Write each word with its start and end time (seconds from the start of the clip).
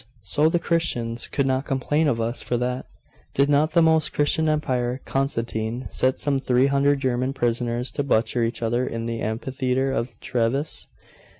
So 0.23 0.49
the 0.49 0.57
Christians 0.57 1.27
could 1.27 1.45
not 1.45 1.67
complain 1.67 2.07
of 2.07 2.19
us 2.19 2.41
for 2.41 2.57
that. 2.57 2.87
Did 3.35 3.49
not 3.49 3.73
the 3.73 3.83
most 3.83 4.13
Christian 4.13 4.49
Emperor 4.49 4.99
Constantine 5.05 5.85
set 5.91 6.17
some 6.19 6.39
three 6.39 6.65
hundred 6.65 6.99
German 6.99 7.33
prisoners 7.33 7.91
to 7.91 8.01
butcher 8.03 8.41
each 8.43 8.63
other 8.63 8.87
in 8.87 9.05
the 9.05 9.19
amphitheatre 9.21 9.91
of 9.91 10.19
Treves? 10.19 10.87